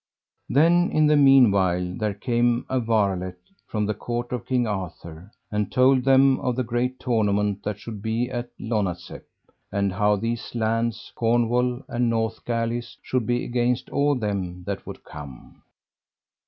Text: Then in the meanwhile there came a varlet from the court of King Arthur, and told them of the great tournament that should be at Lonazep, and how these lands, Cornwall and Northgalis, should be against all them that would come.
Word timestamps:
Then 0.49 0.89
in 0.91 1.05
the 1.05 1.15
meanwhile 1.15 1.93
there 1.95 2.15
came 2.15 2.65
a 2.67 2.79
varlet 2.79 3.37
from 3.67 3.85
the 3.85 3.93
court 3.93 4.31
of 4.31 4.47
King 4.47 4.65
Arthur, 4.65 5.31
and 5.51 5.71
told 5.71 6.03
them 6.05 6.39
of 6.39 6.55
the 6.55 6.63
great 6.63 6.99
tournament 6.99 7.61
that 7.63 7.77
should 7.77 8.01
be 8.01 8.27
at 8.31 8.49
Lonazep, 8.59 9.25
and 9.71 9.93
how 9.93 10.15
these 10.15 10.55
lands, 10.55 11.11
Cornwall 11.13 11.83
and 11.87 12.09
Northgalis, 12.09 12.97
should 13.03 13.27
be 13.27 13.45
against 13.45 13.91
all 13.91 14.15
them 14.15 14.63
that 14.63 14.87
would 14.87 15.03
come. 15.03 15.61